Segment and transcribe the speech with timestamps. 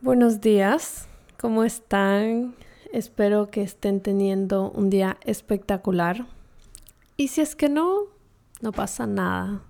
[0.00, 1.08] Buenos días,
[1.40, 2.54] ¿cómo están?
[2.92, 6.24] Espero que estén teniendo un día espectacular.
[7.16, 8.02] Y si es que no,
[8.60, 9.60] no pasa nada.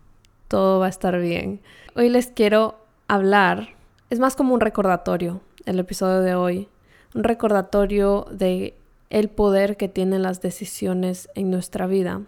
[0.47, 1.63] Todo va a estar bien.
[1.97, 2.79] Hoy les quiero
[3.09, 3.71] hablar,
[4.11, 6.69] es más como un recordatorio, el episodio de hoy.
[7.15, 8.75] Un recordatorio de
[9.09, 12.21] el poder que tienen las decisiones en nuestra vida.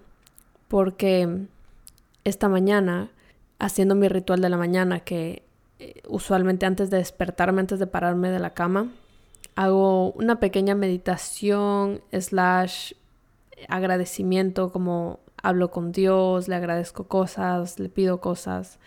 [0.69, 1.49] Porque
[2.25, 3.11] esta mañana,
[3.59, 5.43] haciendo mi ritual de la mañana, que
[6.09, 8.89] usualmente antes de despertarme, antes de pararme de la cama,
[9.57, 12.93] hago una pequeña meditación slash
[13.69, 18.79] agradecimiento, como hablo con Dios, le agradezco cosas, le pido cosas.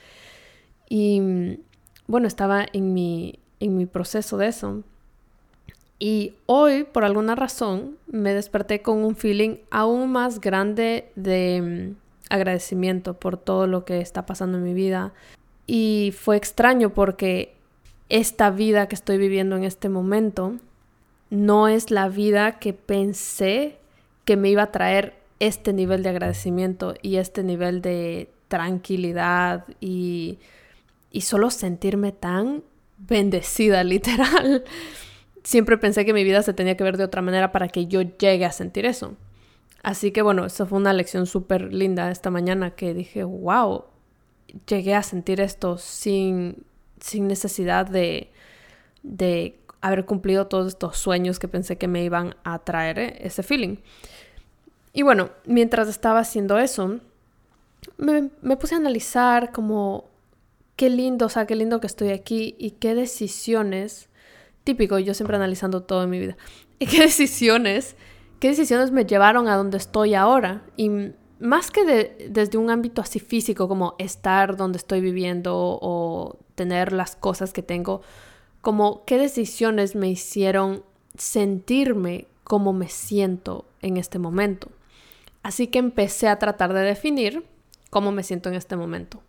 [0.90, 1.60] Y
[2.08, 4.84] bueno, estaba en mi, en mi proceso de eso.
[6.00, 12.34] Y hoy, por alguna razón, me desperté con un feeling aún más grande de mm,
[12.34, 15.14] agradecimiento por todo lo que está pasando en mi vida.
[15.66, 17.56] Y fue extraño porque
[18.10, 20.56] esta vida que estoy viviendo en este momento
[21.30, 23.78] no es la vida que pensé
[24.26, 30.40] que me iba a traer este nivel de agradecimiento y este nivel de tranquilidad y,
[31.12, 32.64] y solo sentirme tan
[32.98, 34.64] bendecida, literal.
[35.44, 38.02] Siempre pensé que mi vida se tenía que ver de otra manera para que yo
[38.02, 39.16] llegue a sentir eso.
[39.82, 43.84] Así que bueno, eso fue una lección súper linda esta mañana que dije, wow,
[44.68, 46.64] llegué a sentir esto sin,
[47.00, 48.32] sin necesidad de,
[49.02, 53.44] de haber cumplido todos estos sueños que pensé que me iban a traer eh, ese
[53.44, 53.78] feeling.
[54.94, 57.00] Y bueno, mientras estaba haciendo eso,
[57.98, 60.06] me, me, puse a analizar como
[60.76, 64.08] qué lindo, o sea, qué lindo que estoy aquí y qué decisiones,
[64.64, 66.38] típico, yo siempre analizando todo en mi vida,
[66.80, 67.96] y qué decisiones,
[68.40, 70.64] qué decisiones me llevaron a donde estoy ahora.
[70.78, 70.90] Y
[71.44, 71.84] más que
[72.30, 77.62] desde un ámbito así físico, como estar donde estoy viviendo o tener las cosas que
[77.62, 78.02] tengo,
[78.62, 80.84] como qué decisiones me hicieron
[81.18, 84.70] sentirme como me siento en este momento.
[85.44, 87.46] Así que empecé a tratar de definir
[87.90, 89.22] cómo me siento en este momento.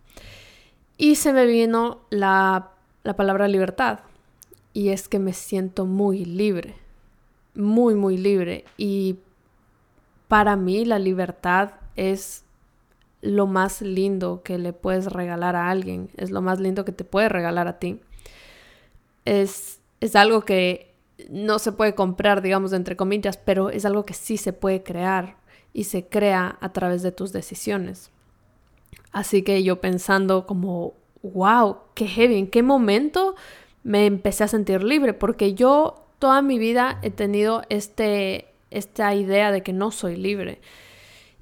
[0.97, 2.71] Y se me vino la,
[3.03, 3.99] la palabra libertad.
[4.71, 6.75] Y es que me siento muy libre.
[7.55, 8.63] Muy, muy libre.
[8.77, 9.17] Y
[10.29, 12.43] para mí la libertad es
[13.21, 17.03] lo más lindo que le puedes regalar a alguien, es lo más lindo que te
[17.03, 17.99] puede regalar a ti.
[19.25, 20.93] Es, es algo que
[21.29, 25.37] no se puede comprar, digamos, entre comillas, pero es algo que sí se puede crear
[25.73, 28.11] y se crea a través de tus decisiones.
[29.11, 33.35] Así que yo pensando como, wow, qué heavy, en qué momento
[33.83, 39.51] me empecé a sentir libre, porque yo toda mi vida he tenido este, esta idea
[39.51, 40.59] de que no soy libre.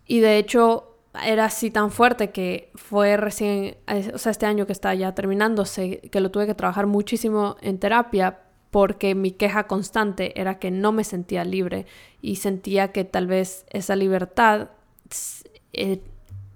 [0.06, 3.78] Y de hecho era así tan fuerte que fue recién,
[4.14, 7.78] o sea, este año que está ya terminándose, que lo tuve que trabajar muchísimo en
[7.78, 8.40] terapia
[8.72, 11.86] porque mi queja constante era que no me sentía libre
[12.22, 14.70] y sentía que tal vez esa libertad
[15.74, 16.02] eh,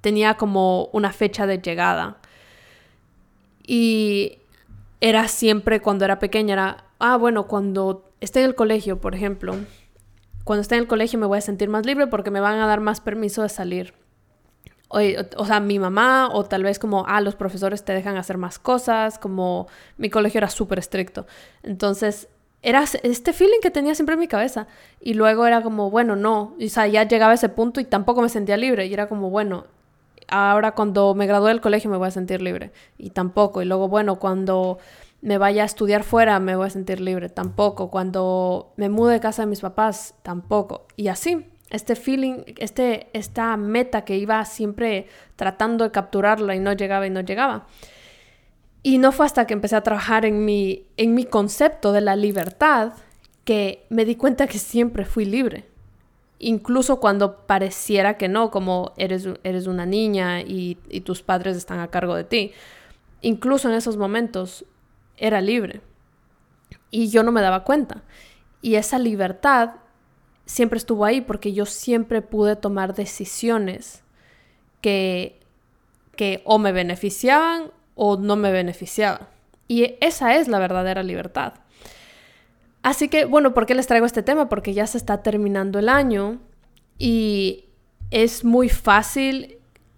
[0.01, 2.17] tenía como una fecha de llegada.
[3.67, 4.39] Y
[4.99, 9.55] era siempre cuando era pequeña, era, ah, bueno, cuando esté en el colegio, por ejemplo,
[10.47, 12.67] cuando esté en el colegio me voy a sentir más libre porque me van a
[12.67, 13.93] dar más permiso de salir.
[14.87, 14.99] O,
[15.35, 18.57] o, sea, mi mamá, o tal vez como, ah, los profesores te dejan hacer más
[18.57, 21.27] cosas, como mi colegio era súper estricto.
[21.63, 22.29] Entonces,
[22.61, 24.67] era este feeling que tenía siempre en mi cabeza.
[25.01, 26.55] Y luego era como, bueno, no.
[26.57, 28.85] o sea, ya llegaba a ese punto y tampoco me sentía libre.
[28.85, 29.65] Y era como, bueno,
[30.29, 32.71] ahora cuando me gradué del colegio me voy a sentir libre.
[32.97, 33.61] Y tampoco.
[33.61, 34.79] Y luego, bueno, cuando
[35.21, 37.89] me vaya a estudiar fuera, me voy a sentir libre, tampoco.
[37.89, 40.85] Cuando me mude de casa de mis papás, tampoco.
[40.95, 46.73] Y así, este feeling, este, esta meta que iba siempre tratando de capturarla y no
[46.73, 47.67] llegaba y no llegaba.
[48.83, 52.15] Y no fue hasta que empecé a trabajar en mi, en mi concepto de la
[52.15, 52.93] libertad
[53.43, 55.65] que me di cuenta que siempre fui libre.
[56.39, 61.79] Incluso cuando pareciera que no, como eres, eres una niña y, y tus padres están
[61.79, 62.51] a cargo de ti.
[63.21, 64.63] Incluso en esos momentos
[65.17, 65.81] era libre.
[66.89, 68.03] Y yo no me daba cuenta.
[68.61, 69.71] Y esa libertad
[70.45, 74.03] siempre estuvo ahí porque yo siempre pude tomar decisiones
[74.81, 75.39] que,
[76.15, 79.27] que o me beneficiaban o no me beneficiaban.
[79.67, 81.53] Y esa es la verdadera libertad.
[82.83, 84.47] Así que, bueno, ¿por qué les traigo este tema?
[84.47, 86.39] Porque ya se está terminando el año
[86.97, 87.65] y
[88.11, 89.57] es muy fácil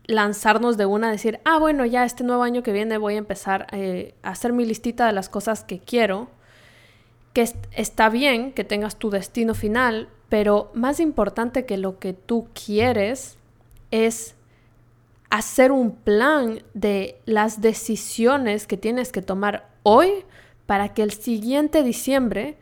[0.10, 3.68] lanzarnos de una, decir, ah, bueno, ya este nuevo año que viene voy a empezar
[3.72, 6.30] eh, a hacer mi listita de las cosas que quiero,
[7.34, 12.48] que está bien que tengas tu destino final, pero más importante que lo que tú
[12.54, 13.38] quieres
[13.92, 14.36] es
[15.30, 20.26] hacer un plan de las decisiones que tienes que tomar hoy
[20.66, 22.58] para que el siguiente diciembre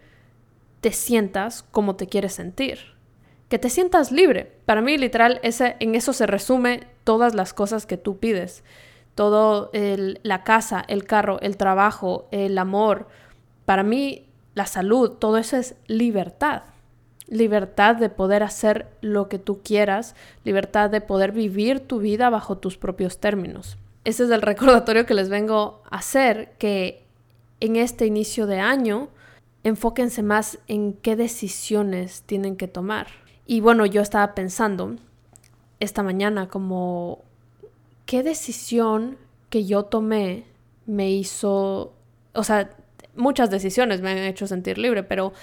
[0.81, 2.79] te sientas como te quieres sentir.
[3.47, 4.51] Que te sientas libre.
[4.65, 8.65] Para mí, literal, ese, en eso se resume todas las cosas que tú pides.
[9.15, 13.07] Todo la casa, el carro, el trabajo, el amor.
[13.63, 14.25] Para mí,
[14.55, 16.63] la salud, todo eso es libertad.
[17.29, 22.57] Libertad de poder hacer lo que tú quieras, libertad de poder vivir tu vida bajo
[22.57, 23.77] tus propios términos.
[24.03, 27.05] Ese es el recordatorio que les vengo a hacer, que
[27.61, 29.07] en este inicio de año
[29.63, 33.07] enfóquense más en qué decisiones tienen que tomar.
[33.45, 34.97] Y bueno, yo estaba pensando
[35.79, 37.23] esta mañana como
[38.05, 39.17] qué decisión
[39.49, 40.45] que yo tomé
[40.85, 41.93] me hizo,
[42.33, 42.69] o sea,
[43.15, 45.33] muchas decisiones me han hecho sentir libre, pero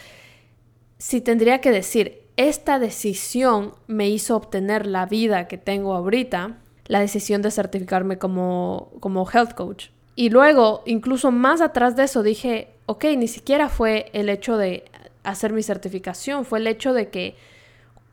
[0.99, 7.01] si tendría que decir, esta decisión me hizo obtener la vida que tengo ahorita, la
[7.01, 9.89] decisión de certificarme como, como health coach.
[10.17, 14.85] Y luego, incluso más atrás de eso, dije, ok, ni siquiera fue el hecho de
[15.23, 17.37] hacer mi certificación, fue el hecho de que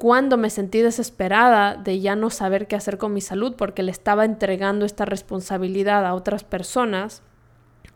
[0.02, 3.92] cuando me sentí desesperada de ya no saber qué hacer con mi salud porque le
[3.92, 7.22] estaba entregando esta responsabilidad a otras personas,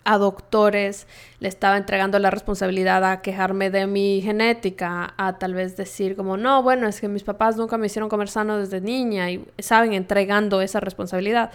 [0.04, 1.08] a doctores,
[1.40, 6.38] le estaba entregando la responsabilidad a quejarme de mi genética, a tal vez decir como,
[6.38, 9.94] no, bueno, es que mis papás nunca me hicieron comer sano desde niña y, saben,
[9.94, 11.50] entregando esa responsabilidad.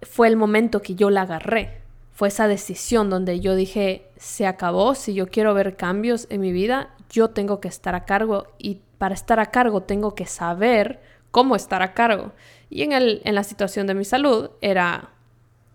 [0.00, 1.82] Fue el momento que yo la agarré,
[2.14, 6.52] fue esa decisión donde yo dije, se acabó, si yo quiero ver cambios en mi
[6.52, 11.00] vida, yo tengo que estar a cargo y para estar a cargo tengo que saber
[11.30, 12.32] cómo estar a cargo.
[12.70, 15.10] Y en, el, en la situación de mi salud era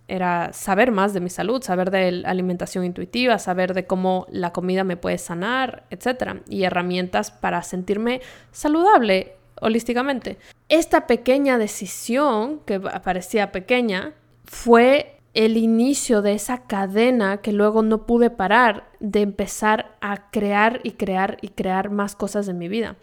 [0.07, 4.83] era saber más de mi salud, saber de alimentación intuitiva, saber de cómo la comida
[4.83, 6.41] me puede sanar, etc.
[6.47, 8.21] Y herramientas para sentirme
[8.51, 10.37] saludable holísticamente.
[10.69, 18.05] Esta pequeña decisión, que parecía pequeña, fue el inicio de esa cadena que luego no
[18.05, 22.95] pude parar de empezar a crear y crear y crear más cosas en mi vida.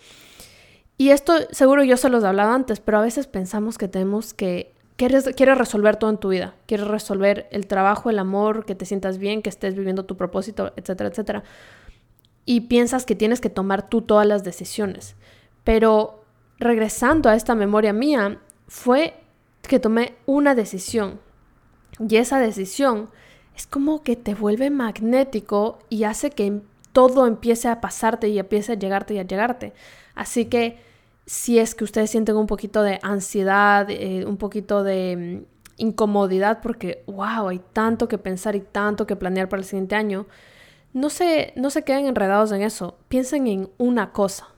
[0.97, 4.33] Y esto seguro yo se los he hablado antes, pero a veces pensamos que tenemos
[4.35, 6.55] que quieres, resolver todo en tu vida.
[6.67, 10.73] Quieres resolver el trabajo, el amor, que te sientas bien, que estés viviendo tu propósito,
[10.77, 11.43] etcétera, etcétera.
[12.45, 15.17] Y piensas que tienes que tomar tú todas las decisiones.
[15.65, 16.25] Pero
[16.59, 18.39] regresando a esta memoria mía,
[18.69, 19.15] fue
[19.63, 21.21] que tomé una decisión.
[21.99, 23.11] Y esa decisión
[23.57, 26.61] es como que te vuelve magnético y hace que
[26.93, 29.73] todo empiece a pasarte y empiece a llegarte y a llegarte.
[30.15, 30.79] Así que
[31.27, 36.61] si es que ustedes sienten un poquito de ansiedad, eh, un poquito de mm, incomodidad,
[36.63, 40.27] porque, wow, hay tanto que pensar y tanto que planear para el siguiente año,
[40.93, 44.49] no se, no se queden enredados en eso, piensen en una cosa.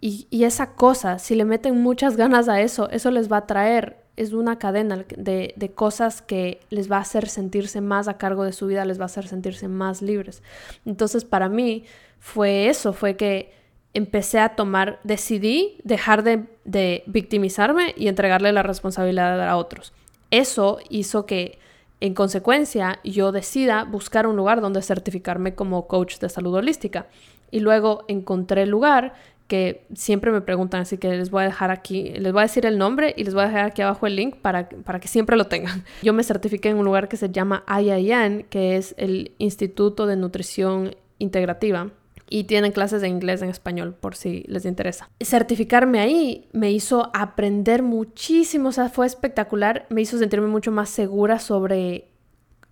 [0.00, 3.46] Y, y, esa cosa, si le meten muchas ganas a eso, eso les va a
[3.46, 8.18] traer, es una cadena de, de cosas que les va a hacer sentirse más a
[8.18, 10.42] cargo de su vida, les va a hacer sentirse más libres.
[10.84, 11.84] Entonces, para mí
[12.18, 13.60] fue eso, fue que
[13.94, 19.92] empecé a tomar, decidí dejar de, victimizarme y entregarle la responsabilidad a otros.
[20.30, 21.58] Eso hizo que,
[22.00, 27.08] en consecuencia, yo decida buscar un lugar donde certificarme como coach de salud holística.
[27.50, 29.14] Y luego encontré el lugar
[29.50, 32.66] que siempre me preguntan, así que les voy a dejar aquí, les voy a decir
[32.66, 35.36] el nombre y les voy a dejar aquí abajo el link para, para que siempre
[35.36, 35.84] lo tengan.
[36.02, 40.14] Yo me certifiqué en un lugar que se llama IIN, que es el Instituto de
[40.14, 41.90] Nutrición Integrativa
[42.28, 45.10] y tienen clases de inglés en español por si les interesa.
[45.20, 50.90] Certificarme ahí me hizo aprender muchísimo, o sea, fue espectacular, me hizo sentirme mucho más
[50.90, 52.06] segura sobre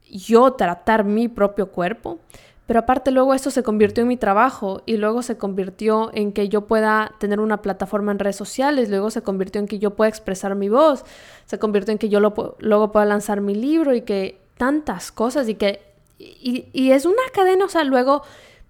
[0.08, 2.20] yo tratar mi propio cuerpo.
[2.68, 6.50] Pero aparte luego esto se convirtió en mi trabajo y luego se convirtió en que
[6.50, 10.10] yo pueda tener una plataforma en redes sociales, luego se convirtió en que yo pueda
[10.10, 11.02] expresar mi voz,
[11.46, 15.54] se convirtió en que yo luego pueda lanzar mi libro y que tantas cosas y
[15.54, 15.80] que...
[16.18, 18.20] Y, y es una cadena, o sea, luego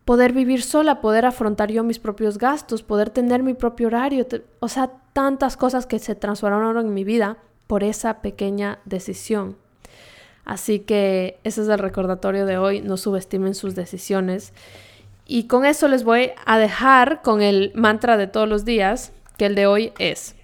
[0.05, 4.25] poder vivir sola, poder afrontar yo mis propios gastos, poder tener mi propio horario,
[4.61, 9.57] o sea, tantas cosas que se transformaron en mi vida por esa pequeña decisión.
[10.49, 14.55] Así que ese es el recordatorio de hoy, no subestimen sus decisiones.
[15.26, 19.45] Y con eso les voy a dejar con el mantra de todos los días, que
[19.45, 20.35] el de hoy es,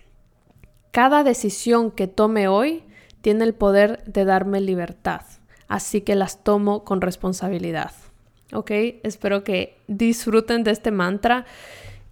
[0.92, 2.84] cada decisión que tome hoy
[3.22, 5.22] tiene el poder de darme libertad,
[5.68, 7.90] así que las tomo con responsabilidad.
[8.52, 8.70] ¿ok?
[9.02, 11.46] Espero que disfruten de este mantra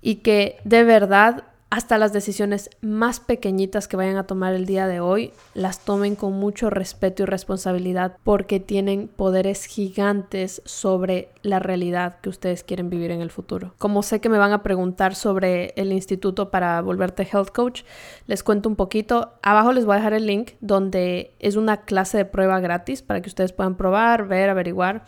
[0.01, 4.87] y que de verdad hasta las decisiones más pequeñitas que vayan a tomar el día
[4.87, 11.61] de hoy las tomen con mucho respeto y responsabilidad porque tienen poderes gigantes sobre la
[11.61, 13.73] realidad que ustedes quieren vivir en el futuro.
[13.79, 17.85] Como sé que me van a preguntar sobre el instituto para volverte health coach,
[18.27, 19.33] les cuento un poquito.
[19.43, 23.23] Abajo les voy a dejar el link donde es una clase de prueba gratis para
[23.23, 25.07] que ustedes puedan probar, ver, averiguar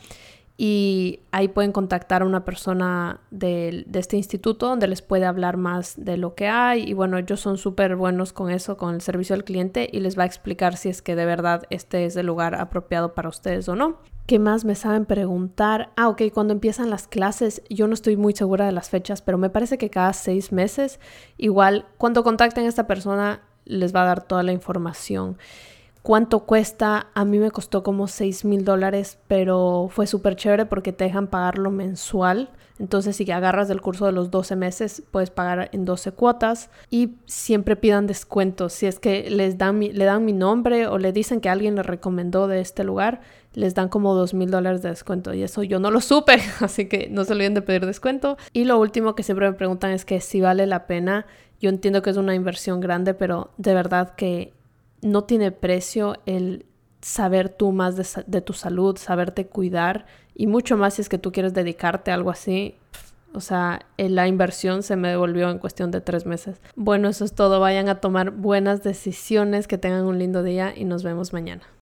[0.56, 5.56] y ahí pueden contactar a una persona de, de, este instituto donde les puede hablar
[5.56, 9.00] más de lo que hay y bueno, ellos son súper buenos con eso, con el
[9.00, 12.14] servicio al cliente y les va a explicar si es que de verdad este es
[12.14, 13.98] el lugar apropiado para ustedes o no.
[14.26, 15.90] ¿Qué más me saben preguntar?
[15.96, 19.38] Ah, ok, cuando empiezan las clases, yo no estoy muy segura de las fechas, pero
[19.38, 21.00] me parece que cada seis meses,
[21.36, 25.36] igual, cuando contacten a esta persona, les va a dar toda la información
[26.04, 27.06] cuánto cuesta.
[27.14, 31.28] A mí me costó como 6 mil dólares, pero fue súper chévere porque te dejan
[31.28, 32.50] pagarlo mensual.
[32.78, 37.14] Entonces, si agarras del curso de los 12 meses, puedes pagar en 12 cuotas y
[37.24, 38.74] siempre pidan descuentos.
[38.74, 41.82] Si es que les dan le dan mi nombre o le dicen que alguien le
[41.82, 43.22] recomendó de este lugar,
[43.54, 45.32] les dan como 2 mil dólares de descuento.
[45.32, 48.36] Y eso yo no lo supe, así que no se olviden de pedir descuento.
[48.52, 51.26] Y lo último que siempre me preguntan es que si vale la pena.
[51.60, 54.52] Yo entiendo que es una inversión grande, pero de verdad que
[55.04, 56.64] no tiene precio el
[57.02, 57.94] saber tú más
[58.26, 62.14] de, tu salud, saberte cuidar y mucho más si es que tú quieres dedicarte a
[62.14, 62.76] algo así.
[63.34, 66.62] O sea, eh, la inversión se me devolvió en cuestión de tres meses.
[66.74, 67.60] Bueno, eso es todo.
[67.60, 71.64] Vayan a tomar buenas decisiones, que tengan un lindo día y nos vemos mañana.